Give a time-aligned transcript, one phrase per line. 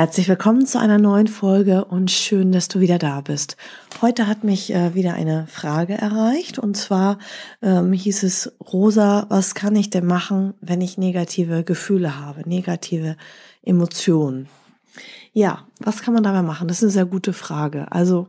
[0.00, 3.58] Herzlich willkommen zu einer neuen Folge und schön, dass du wieder da bist.
[4.00, 7.18] Heute hat mich äh, wieder eine Frage erreicht und zwar
[7.60, 13.18] ähm, hieß es, Rosa, was kann ich denn machen, wenn ich negative Gefühle habe, negative
[13.60, 14.48] Emotionen?
[15.34, 16.66] Ja, was kann man dabei machen?
[16.68, 17.92] Das ist eine sehr gute Frage.
[17.92, 18.28] Also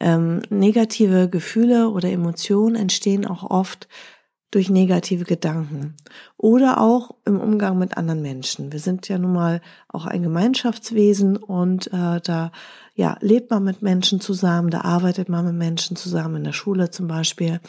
[0.00, 3.88] ähm, negative Gefühle oder Emotionen entstehen auch oft
[4.52, 5.94] durch negative Gedanken
[6.36, 8.70] oder auch im Umgang mit anderen Menschen.
[8.70, 12.52] Wir sind ja nun mal auch ein Gemeinschaftswesen und äh, da
[12.94, 16.90] ja lebt man mit Menschen zusammen, da arbeitet man mit Menschen zusammen in der Schule
[16.90, 17.60] zum Beispiel.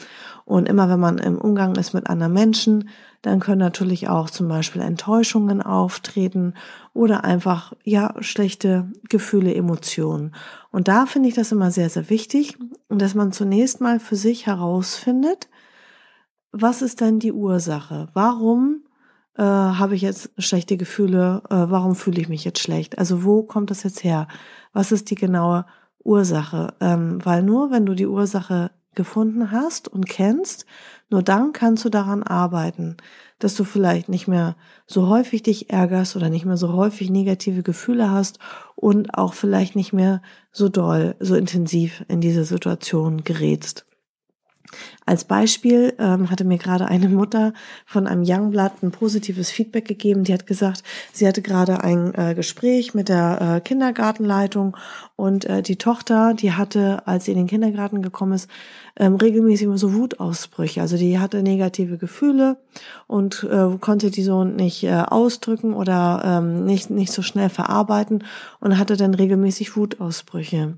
[0.43, 2.89] Und immer wenn man im Umgang ist mit anderen Menschen,
[3.21, 6.53] dann können natürlich auch zum Beispiel Enttäuschungen auftreten
[6.93, 10.35] oder einfach ja schlechte Gefühle, Emotionen.
[10.69, 12.57] Und da finde ich das immer sehr sehr wichtig,
[12.89, 15.47] dass man zunächst mal für sich herausfindet
[16.53, 18.07] was ist denn die Ursache?
[18.13, 18.83] Warum
[19.35, 21.41] äh, habe ich jetzt schlechte Gefühle?
[21.49, 22.99] Äh, warum fühle ich mich jetzt schlecht?
[22.99, 24.27] Also wo kommt das jetzt her?
[24.71, 25.65] Was ist die genaue
[26.03, 26.75] Ursache?
[26.79, 30.67] Ähm, weil nur wenn du die Ursache gefunden hast und kennst,
[31.09, 32.97] nur dann kannst du daran arbeiten,
[33.39, 37.63] dass du vielleicht nicht mehr so häufig dich ärgerst oder nicht mehr so häufig negative
[37.63, 38.37] Gefühle hast
[38.75, 43.87] und auch vielleicht nicht mehr so doll, so intensiv in diese Situation gerätst.
[45.05, 47.53] Als Beispiel ähm, hatte mir gerade eine Mutter
[47.85, 50.23] von einem Youngblood ein positives Feedback gegeben.
[50.23, 54.77] Die hat gesagt, sie hatte gerade ein äh, Gespräch mit der äh, Kindergartenleitung
[55.15, 58.49] und äh, die Tochter, die hatte, als sie in den Kindergarten gekommen ist,
[58.95, 60.81] ähm, regelmäßig immer so Wutausbrüche.
[60.81, 62.57] Also die hatte negative Gefühle
[63.07, 68.23] und äh, konnte die so nicht äh, ausdrücken oder ähm, nicht, nicht so schnell verarbeiten
[68.59, 70.75] und hatte dann regelmäßig Wutausbrüche.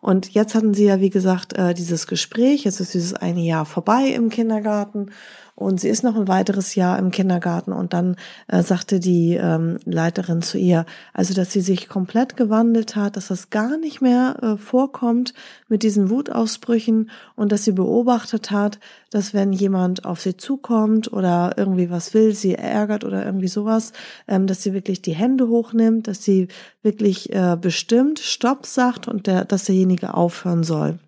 [0.00, 2.64] Und jetzt hatten sie ja, wie gesagt, äh, dieses Gespräch.
[2.64, 5.10] Jetzt ist dieses eine Jahr vorbei im Kindergarten
[5.56, 8.16] und sie ist noch ein weiteres Jahr im Kindergarten und dann
[8.48, 13.28] äh, sagte die ähm, Leiterin zu ihr, also dass sie sich komplett gewandelt hat, dass
[13.28, 15.32] das gar nicht mehr äh, vorkommt
[15.68, 21.54] mit diesen Wutausbrüchen und dass sie beobachtet hat, dass wenn jemand auf sie zukommt oder
[21.56, 23.92] irgendwie was will, sie ärgert oder irgendwie sowas,
[24.26, 26.48] ähm, dass sie wirklich die Hände hochnimmt, dass sie
[26.82, 30.98] wirklich äh, bestimmt Stopp sagt und der, dass derjenige aufhören soll.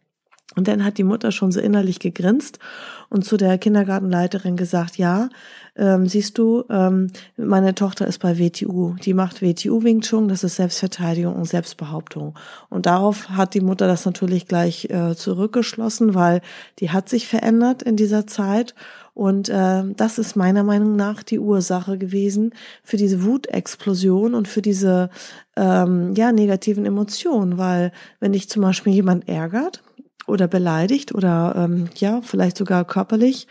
[0.55, 2.61] Und dann hat die Mutter schon so innerlich gegrinst
[3.09, 5.29] und zu der Kindergartenleiterin gesagt, ja,
[5.77, 8.95] ähm, siehst du, ähm, meine Tochter ist bei WTU.
[9.05, 12.35] Die macht WTU Wing Chun, das ist Selbstverteidigung und Selbstbehauptung.
[12.71, 16.41] Und darauf hat die Mutter das natürlich gleich äh, zurückgeschlossen, weil
[16.79, 18.75] die hat sich verändert in dieser Zeit.
[19.15, 24.63] Und äh, das ist meiner Meinung nach die Ursache gewesen für diese Wutexplosion und für
[24.63, 25.11] diese
[25.57, 29.83] ähm, ja negativen Emotionen, weil wenn dich zum Beispiel jemand ärgert,
[30.27, 33.47] oder beleidigt oder ähm, ja, vielleicht sogar körperlich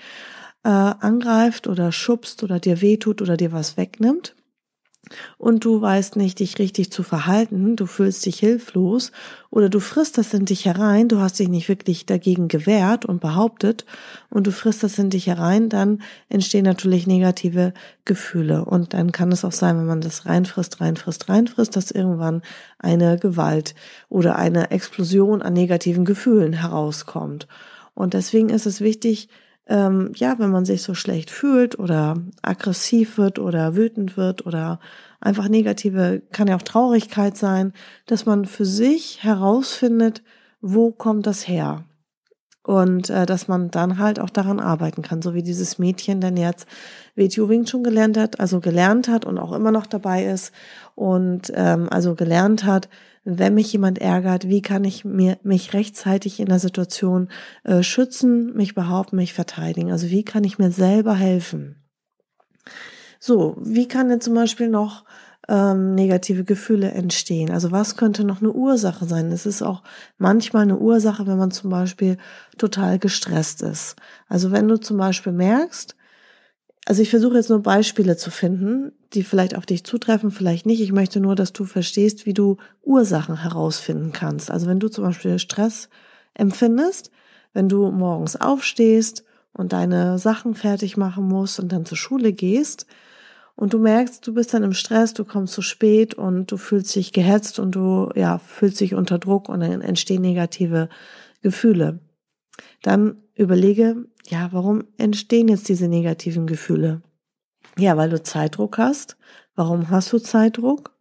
[0.64, 4.36] äh, angreift oder schubst oder dir wehtut oder dir was wegnimmt
[5.38, 9.12] und du weißt nicht, dich richtig zu verhalten, du fühlst dich hilflos
[9.50, 13.22] oder du frisst das in dich herein, du hast dich nicht wirklich dagegen gewehrt und
[13.22, 13.86] behauptet.
[14.30, 17.74] Und du frisst das in dich herein, dann entstehen natürlich negative
[18.04, 18.66] Gefühle.
[18.66, 22.42] Und dann kann es auch sein, wenn man das reinfrisst, reinfrisst, reinfrisst, dass irgendwann
[22.80, 23.76] eine Gewalt
[24.10, 27.48] oder eine Explosion an negativen Gefühlen herauskommt.
[27.94, 29.30] Und deswegen ist es wichtig,
[29.68, 34.80] ähm, ja, wenn man sich so schlecht fühlt oder aggressiv wird oder wütend wird oder
[35.20, 37.74] einfach negative, kann ja auch Traurigkeit sein,
[38.06, 40.22] dass man für sich herausfindet,
[40.62, 41.86] wo kommt das her?
[42.62, 46.36] Und äh, dass man dann halt auch daran arbeiten kann, so wie dieses Mädchen denn
[46.36, 46.68] jetzt
[47.16, 50.52] WTO Wing schon gelernt hat, also gelernt hat und auch immer noch dabei ist
[50.96, 52.90] und ähm, also gelernt hat,
[53.26, 57.30] wenn mich jemand ärgert, wie kann ich mir mich rechtzeitig in der Situation
[57.64, 59.92] äh, schützen, mich behaupten, mich verteidigen?
[59.92, 61.84] Also wie kann ich mir selber helfen?
[63.20, 65.06] So, wie kann denn zum Beispiel noch
[65.50, 67.50] ähm, negative Gefühle entstehen?
[67.50, 69.32] Also was könnte noch eine Ursache sein?
[69.32, 69.82] Es ist auch
[70.20, 72.18] manchmal eine Ursache, wenn man zum Beispiel
[72.60, 73.96] total gestresst ist.
[74.28, 75.96] Also wenn du zum Beispiel merkst,
[76.88, 80.82] also ich versuche jetzt nur Beispiele zu finden, die vielleicht auf dich zutreffen, vielleicht nicht.
[80.82, 84.52] Ich möchte nur, dass du verstehst, wie du Ursachen herausfinden kannst.
[84.52, 85.90] Also wenn du zum Beispiel Stress
[86.36, 87.10] empfindest,
[87.54, 92.86] wenn du morgens aufstehst und deine Sachen fertig machen musst und dann zur Schule gehst
[93.56, 96.96] und du merkst, du bist dann im Stress, du kommst zu spät und du fühlst
[96.96, 100.90] dich gehetzt und du ja, fühlst dich unter Druck und dann entstehen negative
[101.42, 102.00] Gefühle.
[102.84, 107.02] Dann überlege, ja, warum entstehen jetzt diese negativen Gefühle?
[107.78, 109.18] Ja, weil du Zeitdruck hast.
[109.56, 110.94] Warum hast du Zeitdruck?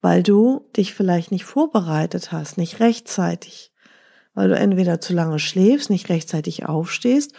[0.00, 3.72] Weil du dich vielleicht nicht vorbereitet hast, nicht rechtzeitig.
[4.34, 7.32] Weil du entweder zu lange schläfst, nicht rechtzeitig aufstehst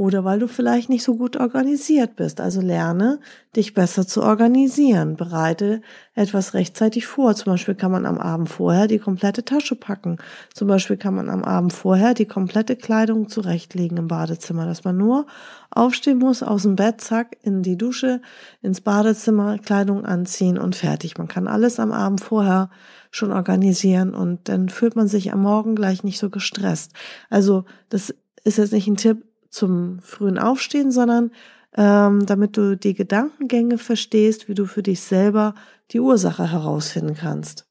[0.00, 2.40] oder weil du vielleicht nicht so gut organisiert bist.
[2.40, 3.20] Also lerne,
[3.54, 5.14] dich besser zu organisieren.
[5.14, 5.82] Bereite
[6.14, 7.34] etwas rechtzeitig vor.
[7.34, 10.16] Zum Beispiel kann man am Abend vorher die komplette Tasche packen.
[10.54, 14.96] Zum Beispiel kann man am Abend vorher die komplette Kleidung zurechtlegen im Badezimmer, dass man
[14.96, 15.26] nur
[15.70, 18.22] aufstehen muss, aus dem Bett, zack, in die Dusche,
[18.62, 21.18] ins Badezimmer, Kleidung anziehen und fertig.
[21.18, 22.70] Man kann alles am Abend vorher
[23.10, 26.94] schon organisieren und dann fühlt man sich am Morgen gleich nicht so gestresst.
[27.28, 28.14] Also das
[28.44, 31.32] ist jetzt nicht ein Tipp, zum frühen Aufstehen, sondern
[31.76, 35.54] ähm, damit du die Gedankengänge verstehst, wie du für dich selber
[35.90, 37.66] die Ursache herausfinden kannst.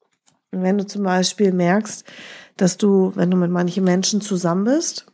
[0.52, 2.04] Und wenn du zum Beispiel merkst,
[2.56, 5.06] dass du, wenn du mit manchen Menschen zusammen bist,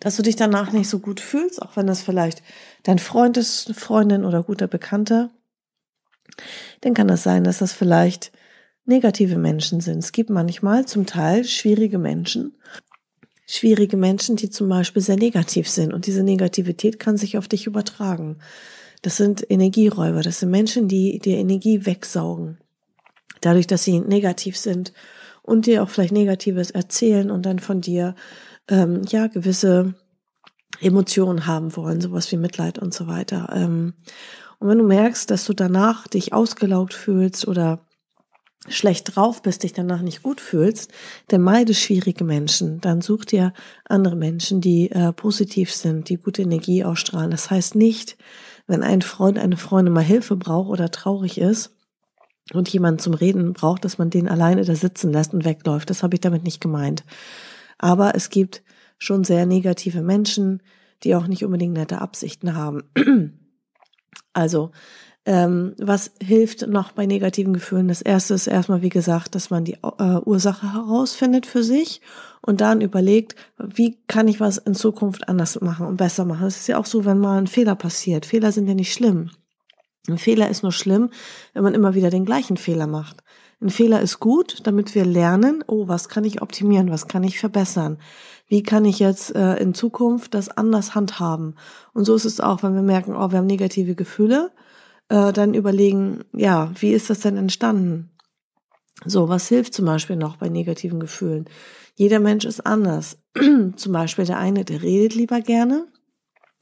[0.00, 2.42] dass du dich danach nicht so gut fühlst, auch wenn das vielleicht
[2.82, 5.30] dein Freund ist, Freundin oder guter Bekannter,
[6.82, 8.32] dann kann das sein, dass das vielleicht
[8.84, 9.98] negative Menschen sind.
[9.98, 12.54] Es gibt manchmal zum Teil schwierige Menschen
[13.46, 15.92] schwierige Menschen, die zum Beispiel sehr negativ sind.
[15.92, 18.38] Und diese Negativität kann sich auf dich übertragen.
[19.02, 20.22] Das sind Energieräuber.
[20.22, 22.58] Das sind Menschen, die dir Energie wegsaugen.
[23.40, 24.92] Dadurch, dass sie negativ sind
[25.42, 28.14] und dir auch vielleicht Negatives erzählen und dann von dir,
[28.68, 29.94] ähm, ja, gewisse
[30.80, 33.50] Emotionen haben wollen, sowas wie Mitleid und so weiter.
[33.54, 33.92] Ähm,
[34.58, 37.84] und wenn du merkst, dass du danach dich ausgelaugt fühlst oder
[38.68, 40.92] schlecht drauf bist, dich danach nicht gut fühlst,
[41.28, 42.80] dann meide schwierige Menschen.
[42.80, 43.52] Dann such dir
[43.84, 47.30] andere Menschen, die äh, positiv sind, die gute Energie ausstrahlen.
[47.30, 48.16] Das heißt nicht,
[48.66, 51.76] wenn ein Freund, eine Freundin mal Hilfe braucht oder traurig ist
[52.52, 55.90] und jemand zum Reden braucht, dass man den alleine da sitzen lässt und wegläuft.
[55.90, 57.04] Das habe ich damit nicht gemeint.
[57.78, 58.62] Aber es gibt
[58.98, 60.62] schon sehr negative Menschen,
[61.02, 63.40] die auch nicht unbedingt nette Absichten haben.
[64.32, 64.72] Also
[65.26, 67.88] ähm, was hilft noch bei negativen Gefühlen?
[67.88, 72.02] Das erste ist erstmal, wie gesagt, dass man die äh, Ursache herausfindet für sich
[72.42, 76.42] und dann überlegt, wie kann ich was in Zukunft anders machen und besser machen.
[76.42, 78.26] Das ist ja auch so, wenn mal ein Fehler passiert.
[78.26, 79.30] Fehler sind ja nicht schlimm.
[80.08, 81.08] Ein Fehler ist nur schlimm,
[81.54, 83.22] wenn man immer wieder den gleichen Fehler macht.
[83.62, 87.38] Ein Fehler ist gut, damit wir lernen, oh, was kann ich optimieren, was kann ich
[87.38, 87.96] verbessern,
[88.46, 91.54] wie kann ich jetzt äh, in Zukunft das anders handhaben.
[91.94, 94.50] Und so ist es auch, wenn wir merken, oh, wir haben negative Gefühle,
[95.08, 98.10] äh, dann überlegen, ja, wie ist das denn entstanden?
[99.04, 101.46] So, was hilft zum Beispiel noch bei negativen Gefühlen?
[101.94, 103.18] Jeder Mensch ist anders.
[103.76, 105.86] zum Beispiel der eine, der redet lieber gerne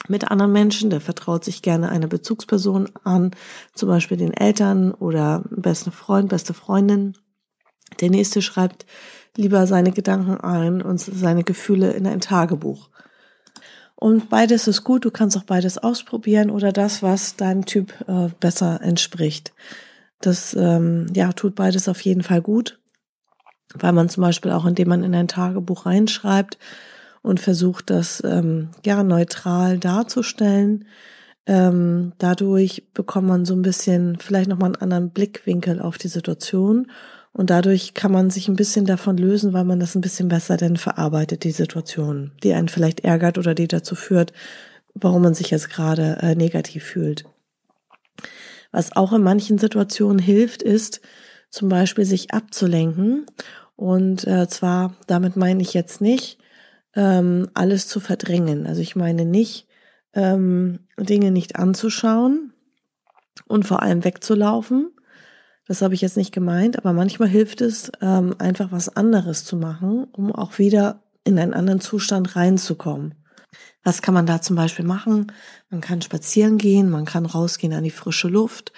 [0.08, 3.30] mit anderen Menschen, der vertraut sich gerne einer Bezugsperson an,
[3.74, 7.16] zum Beispiel den Eltern oder besten Freund, beste Freundin.
[8.00, 8.86] Der nächste schreibt
[9.36, 12.90] lieber seine Gedanken ein und seine Gefühle in ein Tagebuch.
[14.02, 18.30] Und beides ist gut, du kannst auch beides ausprobieren oder das, was deinem Typ äh,
[18.40, 19.52] besser entspricht.
[20.20, 22.80] Das ähm, ja, tut beides auf jeden Fall gut,
[23.74, 26.58] weil man zum Beispiel auch, indem man in ein Tagebuch reinschreibt
[27.22, 30.84] und versucht, das ähm, ja neutral darzustellen,
[31.46, 36.90] ähm, dadurch bekommt man so ein bisschen vielleicht nochmal einen anderen Blickwinkel auf die Situation
[37.32, 40.56] und dadurch kann man sich ein bisschen davon lösen, weil man das ein bisschen besser
[40.56, 44.32] denn verarbeitet, die Situation, die einen vielleicht ärgert oder die dazu führt,
[44.94, 47.24] warum man sich jetzt gerade äh, negativ fühlt.
[48.70, 51.00] Was auch in manchen Situationen hilft, ist
[51.50, 53.26] zum Beispiel sich abzulenken.
[53.76, 56.38] Und äh, zwar, damit meine ich jetzt nicht,
[56.94, 58.66] ähm, alles zu verdrängen.
[58.66, 59.66] Also ich meine nicht,
[60.14, 62.52] ähm, Dinge nicht anzuschauen
[63.46, 64.91] und vor allem wegzulaufen,
[65.72, 69.56] das habe ich jetzt nicht gemeint, aber manchmal hilft es, ähm, einfach was anderes zu
[69.56, 73.14] machen, um auch wieder in einen anderen Zustand reinzukommen.
[73.82, 75.32] Was kann man da zum Beispiel machen?
[75.70, 78.74] Man kann spazieren gehen, man kann rausgehen an die frische Luft,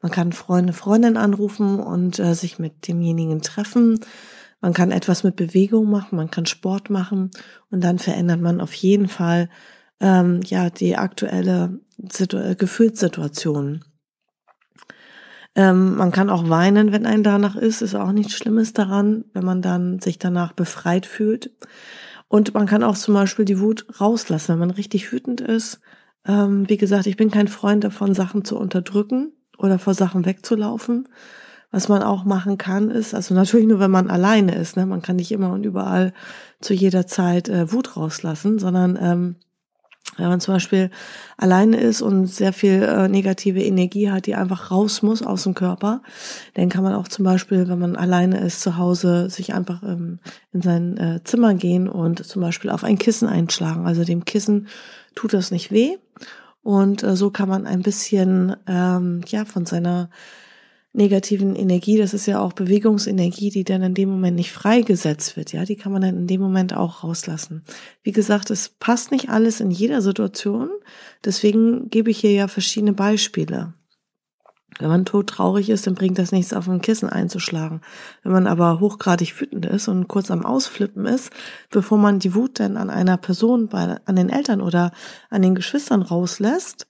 [0.00, 4.00] man kann Freunde, Freundin anrufen und äh, sich mit demjenigen treffen.
[4.62, 7.30] Man kann etwas mit Bewegung machen, man kann Sport machen
[7.70, 9.50] und dann verändert man auf jeden Fall
[10.00, 11.78] ähm, ja die aktuelle
[12.10, 13.84] Situ Gefühlssituation.
[15.58, 19.44] Ähm, man kann auch weinen, wenn ein danach ist, ist auch nichts Schlimmes daran, wenn
[19.44, 21.50] man dann sich danach befreit fühlt.
[22.28, 25.80] Und man kann auch zum Beispiel die Wut rauslassen, wenn man richtig wütend ist.
[26.24, 31.08] Ähm, wie gesagt, ich bin kein Freund davon, Sachen zu unterdrücken oder vor Sachen wegzulaufen.
[31.72, 34.86] Was man auch machen kann, ist, also natürlich nur, wenn man alleine ist, ne?
[34.86, 36.12] man kann nicht immer und überall
[36.60, 39.36] zu jeder Zeit äh, Wut rauslassen, sondern ähm,
[40.16, 40.90] Wenn man zum Beispiel
[41.36, 45.54] alleine ist und sehr viel äh, negative Energie hat, die einfach raus muss aus dem
[45.54, 46.02] Körper,
[46.54, 50.18] dann kann man auch zum Beispiel, wenn man alleine ist zu Hause, sich einfach ähm,
[50.52, 53.86] in sein äh, Zimmer gehen und zum Beispiel auf ein Kissen einschlagen.
[53.86, 54.66] Also dem Kissen
[55.14, 55.96] tut das nicht weh.
[56.62, 60.10] Und äh, so kann man ein bisschen ähm, ja von seiner
[60.92, 65.52] negativen Energie, das ist ja auch Bewegungsenergie, die dann in dem Moment nicht freigesetzt wird,
[65.52, 67.62] ja, die kann man dann in dem Moment auch rauslassen.
[68.02, 70.70] Wie gesagt, es passt nicht alles in jeder Situation,
[71.24, 73.74] deswegen gebe ich hier ja verschiedene Beispiele.
[74.78, 77.80] Wenn man todtraurig ist, dann bringt das nichts, auf ein Kissen einzuschlagen.
[78.22, 81.30] Wenn man aber hochgradig wütend ist und kurz am Ausflippen ist,
[81.70, 84.92] bevor man die Wut dann an einer Person, bei, an den Eltern oder
[85.30, 86.86] an den Geschwistern rauslässt,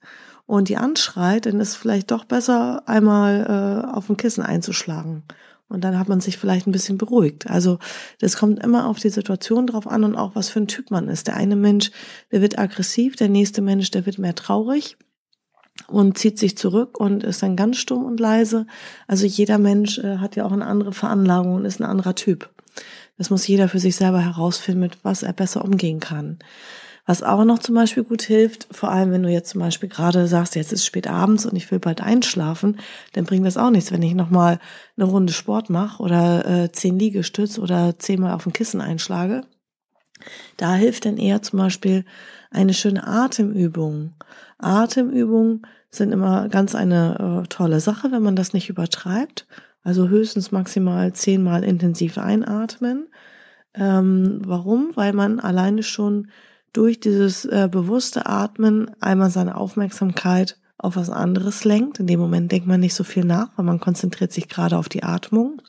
[0.49, 5.21] und die anschreit, dann ist vielleicht doch besser, einmal äh, auf dem Kissen einzuschlagen.
[5.67, 7.47] Und dann hat man sich vielleicht ein bisschen beruhigt.
[7.47, 7.77] Also
[8.19, 11.07] das kommt immer auf die Situation drauf an und auch was für ein Typ man
[11.07, 11.27] ist.
[11.27, 11.91] Der eine Mensch,
[12.31, 14.97] der wird aggressiv, der nächste Mensch, der wird mehr traurig
[15.87, 18.65] und zieht sich zurück und ist dann ganz stumm und leise.
[19.05, 22.49] Also jeder Mensch äh, hat ja auch eine andere Veranlagung und ist ein anderer Typ.
[23.19, 26.39] Das muss jeder für sich selber herausfinden, mit was er besser umgehen kann.
[27.09, 30.27] Was auch noch zum Beispiel gut hilft, vor allem wenn du jetzt zum Beispiel gerade
[30.27, 32.77] sagst, jetzt ist spät abends und ich will bald einschlafen,
[33.13, 34.59] dann bringt das auch nichts, wenn ich nochmal
[34.95, 39.41] eine Runde Sport mache oder äh, zehn Liegestütz oder zehnmal auf ein Kissen einschlage.
[40.57, 42.05] Da hilft dann eher zum Beispiel
[42.51, 44.13] eine schöne Atemübung.
[44.59, 49.47] Atemübungen sind immer ganz eine äh, tolle Sache, wenn man das nicht übertreibt.
[49.81, 53.07] Also höchstens maximal zehnmal intensiv einatmen.
[53.73, 54.91] Ähm, warum?
[54.93, 56.27] Weil man alleine schon
[56.73, 61.99] durch dieses äh, bewusste Atmen einmal seine Aufmerksamkeit auf was anderes lenkt.
[61.99, 64.89] In dem Moment denkt man nicht so viel nach, weil man konzentriert sich gerade auf
[64.89, 65.61] die Atmung.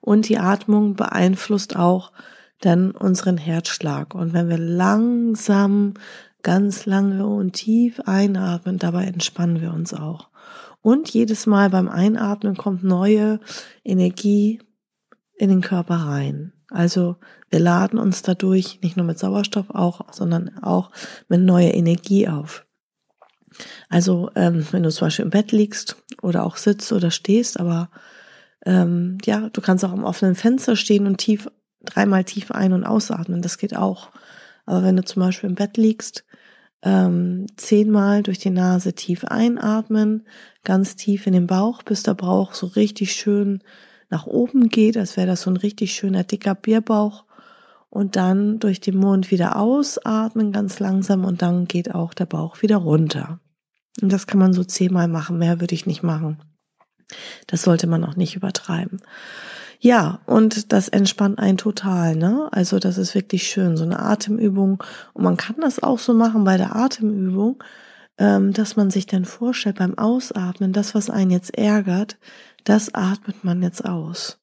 [0.00, 2.12] Und die Atmung beeinflusst auch
[2.60, 4.14] dann unseren Herzschlag.
[4.14, 5.94] Und wenn wir langsam,
[6.42, 10.30] ganz lange und tief einatmen, dabei entspannen wir uns auch.
[10.80, 13.40] Und jedes Mal beim Einatmen kommt neue
[13.84, 14.60] Energie
[15.36, 16.52] in den Körper rein.
[16.68, 17.16] Also
[17.50, 20.90] wir laden uns dadurch nicht nur mit Sauerstoff auch, sondern auch
[21.28, 22.66] mit neuer Energie auf.
[23.88, 27.90] Also ähm, wenn du zum Beispiel im Bett liegst oder auch sitzt oder stehst, aber
[28.64, 31.48] ähm, ja, du kannst auch am offenen Fenster stehen und tief
[31.84, 33.42] dreimal tief ein- und ausatmen.
[33.42, 34.10] Das geht auch.
[34.66, 36.24] Aber wenn du zum Beispiel im Bett liegst,
[36.82, 40.26] ähm, zehnmal durch die Nase tief einatmen,
[40.64, 43.62] ganz tief in den Bauch, bis der Bauch so richtig schön
[44.10, 47.24] nach oben geht, als wäre das so ein richtig schöner dicker Bierbauch.
[47.88, 52.60] Und dann durch den Mund wieder ausatmen, ganz langsam, und dann geht auch der Bauch
[52.60, 53.40] wieder runter.
[54.02, 56.38] Und das kann man so zehnmal machen, mehr würde ich nicht machen.
[57.46, 59.00] Das sollte man auch nicht übertreiben.
[59.78, 62.48] Ja, und das entspannt einen total, ne?
[62.50, 64.82] Also das ist wirklich schön, so eine Atemübung.
[65.12, 67.62] Und man kann das auch so machen bei der Atemübung,
[68.18, 72.16] ähm, dass man sich dann vorstellt beim Ausatmen, das, was einen jetzt ärgert,
[72.66, 74.38] das atmet man jetzt aus.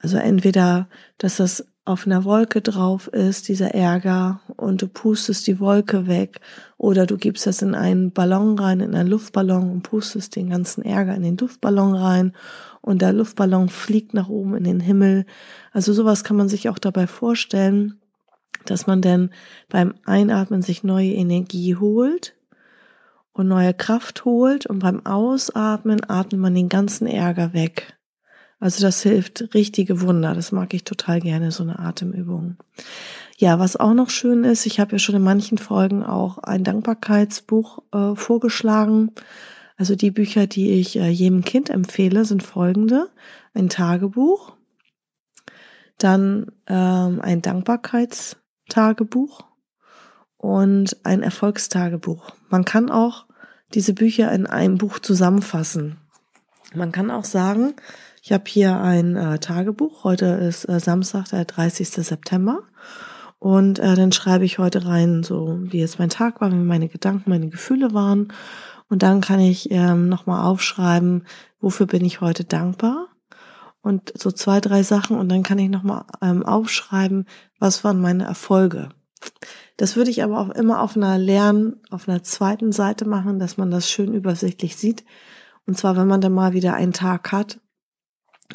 [0.00, 5.58] Also entweder, dass das auf einer Wolke drauf ist, dieser Ärger, und du pustest die
[5.58, 6.40] Wolke weg,
[6.76, 10.82] oder du gibst das in einen Ballon rein, in einen Luftballon und pustest den ganzen
[10.82, 12.32] Ärger in den Luftballon rein,
[12.80, 15.26] und der Luftballon fliegt nach oben in den Himmel.
[15.72, 18.00] Also sowas kann man sich auch dabei vorstellen,
[18.64, 19.30] dass man denn
[19.68, 22.34] beim Einatmen sich neue Energie holt,
[23.38, 27.96] und neue Kraft holt und beim Ausatmen atmet man den ganzen Ärger weg.
[28.58, 30.34] Also das hilft richtige Wunder.
[30.34, 32.56] Das mag ich total gerne, so eine Atemübung.
[33.36, 36.64] Ja, was auch noch schön ist, ich habe ja schon in manchen Folgen auch ein
[36.64, 39.12] Dankbarkeitsbuch äh, vorgeschlagen.
[39.76, 43.08] Also die Bücher, die ich äh, jedem Kind empfehle, sind folgende.
[43.54, 44.56] Ein Tagebuch,
[45.98, 49.44] dann ähm, ein Dankbarkeitstagebuch
[50.36, 52.32] und ein Erfolgstagebuch.
[52.48, 53.27] Man kann auch
[53.74, 55.98] diese Bücher in einem Buch zusammenfassen.
[56.74, 57.74] Man kann auch sagen,
[58.22, 60.04] ich habe hier ein äh, Tagebuch.
[60.04, 61.88] Heute ist äh, Samstag, der 30.
[61.88, 62.62] September.
[63.38, 66.88] Und äh, dann schreibe ich heute rein, so wie jetzt mein Tag war, wie meine
[66.88, 68.32] Gedanken, meine Gefühle waren.
[68.90, 71.26] Und dann kann ich ähm, nochmal aufschreiben,
[71.60, 73.08] wofür bin ich heute dankbar.
[73.80, 75.16] Und so zwei, drei Sachen.
[75.16, 77.26] Und dann kann ich nochmal ähm, aufschreiben,
[77.58, 78.88] was waren meine Erfolge.
[79.78, 83.56] Das würde ich aber auch immer auf einer Lern, auf einer zweiten Seite machen, dass
[83.56, 85.04] man das schön übersichtlich sieht.
[85.66, 87.60] Und zwar, wenn man dann mal wieder einen Tag hat,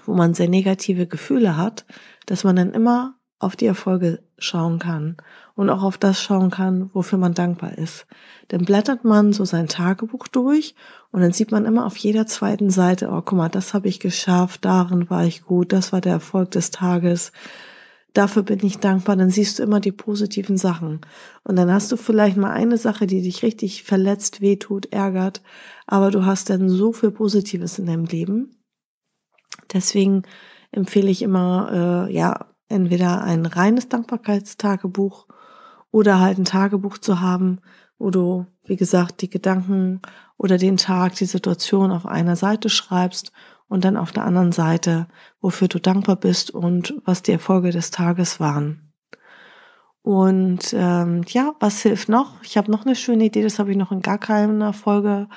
[0.06, 1.86] wo man sehr negative Gefühle hat,
[2.25, 5.15] dass man dann immer auf die Erfolge schauen kann
[5.56, 8.06] und auch auf das schauen kann, wofür man dankbar ist.
[8.50, 10.75] Dann blättert man so sein Tagebuch durch
[11.12, 14.01] und dann sieht man immer auf jeder zweiten Seite, oh guck mal, das habe ich
[14.01, 17.32] geschafft, darin war ich gut, das war der Erfolg des Tages
[18.13, 21.01] dafür bin ich dankbar, dann siehst du immer die positiven Sachen.
[21.43, 25.41] Und dann hast du vielleicht mal eine Sache, die dich richtig verletzt, wehtut, ärgert,
[25.88, 28.63] aber du hast dann so viel Positives in deinem Leben.
[29.74, 30.24] Deswegen
[30.72, 35.27] empfehle ich immer, äh, ja, entweder ein reines Dankbarkeitstagebuch
[35.91, 37.60] oder halt ein Tagebuch zu haben,
[38.00, 40.01] wo du, wie gesagt, die Gedanken
[40.38, 43.32] oder den Tag, die Situation auf einer Seite schreibst
[43.67, 45.08] und dann auf der anderen Seite,
[45.41, 48.93] wofür du dankbar bist und was die Erfolge des Tages waren.
[50.01, 52.41] Und ähm, ja, was hilft noch?
[52.43, 55.27] Ich habe noch eine schöne Idee, das habe ich noch in gar keiner Folge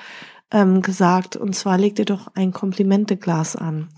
[0.51, 1.35] ähm, gesagt.
[1.35, 3.89] Und zwar leg dir doch ein Komplimenteglas an.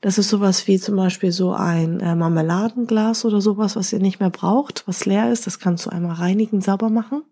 [0.00, 4.20] Das ist sowas wie zum Beispiel so ein äh, Marmeladenglas oder sowas, was ihr nicht
[4.20, 5.46] mehr braucht, was leer ist.
[5.46, 7.22] Das kannst du einmal reinigen, sauber machen.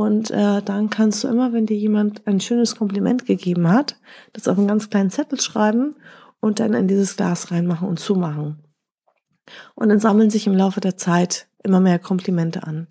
[0.00, 3.96] Und äh, dann kannst du immer, wenn dir jemand ein schönes Kompliment gegeben hat,
[4.32, 5.94] das auf einen ganz kleinen Zettel schreiben
[6.40, 8.64] und dann in dieses Glas reinmachen und zumachen.
[9.74, 12.86] Und dann sammeln sich im Laufe der Zeit immer mehr Komplimente an.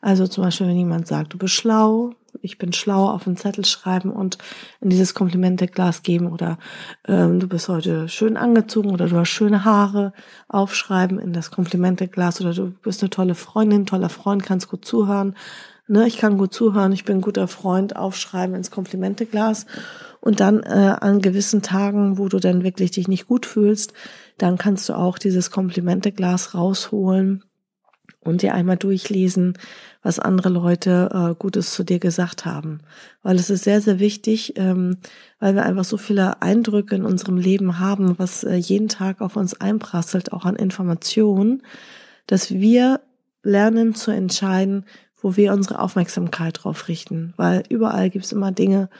[0.00, 3.66] Also zum Beispiel, wenn jemand sagt, du bist schlau, ich bin schlau, auf einen Zettel
[3.66, 4.38] schreiben und
[4.80, 6.58] in dieses Komplimenteglas geben oder
[7.06, 10.14] ähm, du bist heute schön angezogen oder du hast schöne Haare,
[10.48, 15.36] aufschreiben in das Komplimenteglas oder du bist eine tolle Freundin, toller Freund, kannst gut zuhören.
[15.86, 19.66] Ne, ich kann gut zuhören, ich bin ein guter Freund, aufschreiben ins Komplimenteglas
[20.20, 23.92] und dann äh, an gewissen Tagen, wo du dann wirklich dich nicht gut fühlst,
[24.38, 27.44] dann kannst du auch dieses Komplimenteglas rausholen
[28.20, 29.58] und dir einmal durchlesen,
[30.02, 32.80] was andere Leute äh, Gutes zu dir gesagt haben.
[33.22, 34.96] Weil es ist sehr, sehr wichtig, ähm,
[35.40, 39.36] weil wir einfach so viele Eindrücke in unserem Leben haben, was äh, jeden Tag auf
[39.36, 41.62] uns einprasselt, auch an Informationen,
[42.26, 43.00] dass wir
[43.42, 44.86] lernen zu entscheiden,
[45.24, 47.32] wo wir unsere Aufmerksamkeit drauf richten.
[47.38, 48.90] Weil überall gibt es immer Dinge,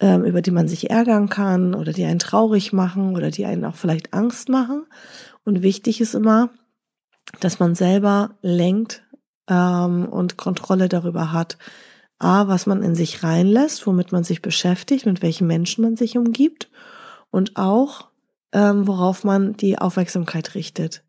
[0.00, 3.66] ähm, über die man sich ärgern kann oder die einen traurig machen oder die einen
[3.66, 4.86] auch vielleicht Angst machen.
[5.44, 6.48] Und wichtig ist immer,
[7.40, 9.02] dass man selber lenkt
[9.46, 11.58] ähm, und Kontrolle darüber hat.
[12.18, 16.16] A, was man in sich reinlässt, womit man sich beschäftigt, mit welchen Menschen man sich
[16.16, 16.70] umgibt
[17.30, 18.08] und auch,
[18.52, 21.04] ähm, worauf man die Aufmerksamkeit richtet.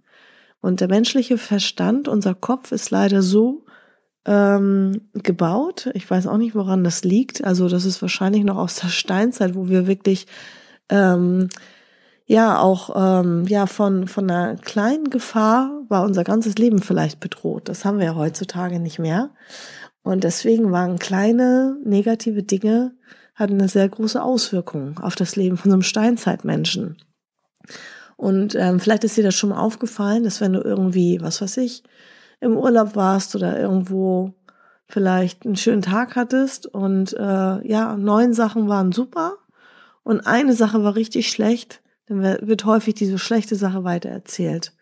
[0.59, 3.63] Und der menschliche Verstand, unser Kopf ist leider so
[4.25, 5.89] ähm, gebaut.
[5.93, 7.43] Ich weiß auch nicht, woran das liegt.
[7.43, 10.27] Also das ist wahrscheinlich noch aus der Steinzeit, wo wir wirklich
[10.89, 11.49] ähm,
[12.25, 17.69] ja auch ähm, ja von von einer kleinen Gefahr war unser ganzes Leben vielleicht bedroht.
[17.69, 19.31] Das haben wir ja heutzutage nicht mehr.
[20.03, 22.93] Und deswegen waren kleine negative Dinge
[23.39, 26.97] hatten eine sehr große Auswirkung auf das Leben von so einem Steinzeitmenschen.
[28.17, 31.55] Und ähm, vielleicht ist dir das schon mal aufgefallen, dass wenn du irgendwie, was weiß
[31.57, 31.83] ich,
[32.41, 34.33] im Urlaub warst oder irgendwo
[34.87, 39.37] vielleicht einen schönen Tag hattest und äh, ja, neun Sachen waren super
[40.03, 44.73] und eine Sache war richtig schlecht, dann wird häufig diese schlechte Sache weitererzählt.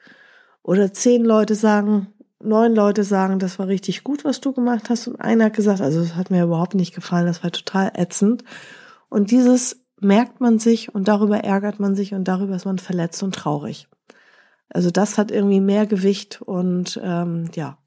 [0.63, 2.07] Oder zehn Leute sagen,
[2.41, 5.07] neun Leute sagen, das war richtig gut, was du gemacht hast.
[5.07, 8.43] Und einer hat gesagt, also das hat mir überhaupt nicht gefallen, das war total ätzend.
[9.09, 13.23] Und dieses merkt man sich und darüber ärgert man sich und darüber ist man verletzt
[13.23, 13.87] und traurig.
[14.69, 17.77] Also das hat irgendwie mehr Gewicht und ähm, ja.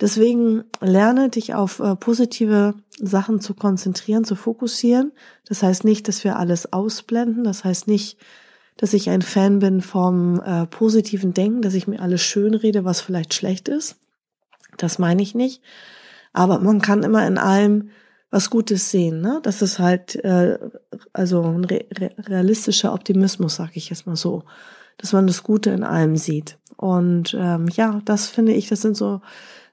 [0.00, 5.12] Deswegen lerne dich auf äh, positive Sachen zu konzentrieren, zu fokussieren.
[5.46, 7.44] Das heißt nicht, dass wir alles ausblenden.
[7.44, 8.16] Das heißt nicht,
[8.78, 12.86] dass ich ein Fan bin vom äh, positiven Denken, dass ich mir alles schön rede,
[12.86, 13.96] was vielleicht schlecht ist.
[14.78, 15.62] Das meine ich nicht.
[16.32, 17.90] Aber man kann immer in allem
[18.30, 19.20] was Gutes sehen.
[19.20, 19.40] Ne?
[19.42, 20.58] Das ist halt äh,
[21.12, 24.44] also ein re realistischer Optimismus, sage ich jetzt mal so,
[25.00, 26.58] dass man das Gute in allem sieht.
[26.76, 29.20] Und ähm, ja, das finde ich, das sind so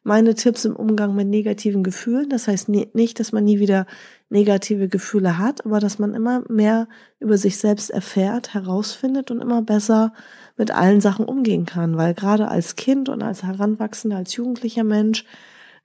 [0.04, 2.30] meine Tipps im Umgang mit negativen Gefühlen.
[2.30, 3.86] Das heißt nicht, dass man nie wieder
[4.30, 6.88] negative Gefühle hat, aber dass man immer mehr
[7.20, 10.14] über sich selbst erfährt, herausfindet und immer besser
[10.56, 11.98] mit allen Sachen umgehen kann.
[11.98, 15.26] Weil gerade als Kind und als Heranwachsender, als jugendlicher Mensch,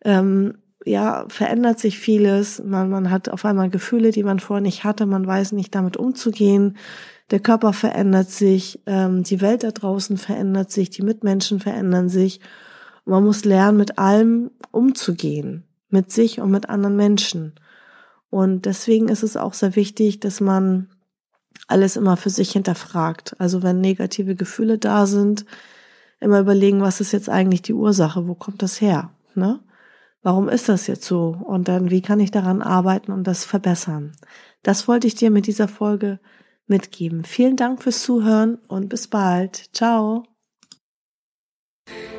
[0.04, 2.62] ähm, ja, verändert sich vieles.
[2.64, 5.06] Man, man hat auf einmal Gefühle, die man vorher nicht hatte.
[5.06, 6.76] Man weiß nicht, damit umzugehen.
[7.30, 12.40] Der Körper verändert sich, ähm, die Welt da draußen verändert sich, die Mitmenschen verändern sich.
[13.04, 17.54] Man muss lernen, mit allem umzugehen, mit sich und mit anderen Menschen.
[18.30, 20.88] Und deswegen ist es auch sehr wichtig, dass man
[21.68, 23.34] alles immer für sich hinterfragt.
[23.38, 25.44] Also wenn negative Gefühle da sind,
[26.20, 28.28] immer überlegen, was ist jetzt eigentlich die Ursache?
[28.28, 29.10] Wo kommt das her?
[29.34, 29.60] Ne?
[30.22, 31.36] Warum ist das jetzt so?
[31.44, 34.12] Und dann, wie kann ich daran arbeiten und das verbessern?
[34.62, 36.20] Das wollte ich dir mit dieser Folge
[36.72, 37.24] mitgeben.
[37.24, 39.66] Vielen Dank fürs Zuhören und bis bald.
[39.72, 40.24] Ciao.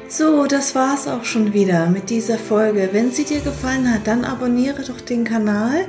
[0.08, 2.90] So, das war's auch schon wieder mit dieser Folge.
[2.92, 5.88] Wenn sie dir gefallen hat, dann abonniere doch den Kanal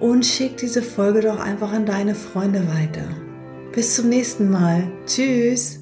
[0.00, 3.08] und schick diese Folge doch einfach an deine Freunde weiter.
[3.72, 4.90] Bis zum nächsten Mal.
[5.06, 5.77] Tschüss.